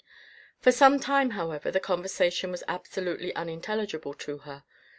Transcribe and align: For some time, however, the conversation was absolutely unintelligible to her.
For 0.59 0.71
some 0.71 0.99
time, 0.99 1.29
however, 1.37 1.69
the 1.69 1.79
conversation 1.79 2.49
was 2.49 2.63
absolutely 2.67 3.35
unintelligible 3.35 4.15
to 4.15 4.39
her. 4.39 4.63